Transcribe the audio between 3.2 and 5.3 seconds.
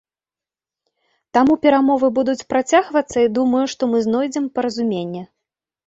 і думаю, што мы знойдзем паразуменне.